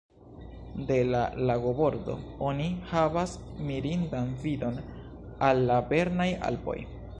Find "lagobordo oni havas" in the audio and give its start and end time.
1.49-3.35